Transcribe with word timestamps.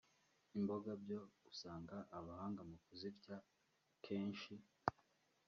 Imboga 0.57 0.91
byo 1.03 1.19
usanga 1.51 1.95
abahanga 2.17 2.61
mu 2.69 2.77
kuzirya 2.83 3.37
kenshi 4.05 4.53